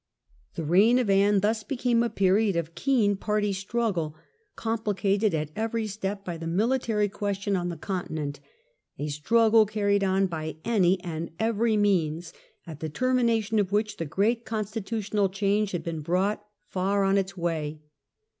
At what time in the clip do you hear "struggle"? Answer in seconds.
3.53-4.15, 9.09-9.67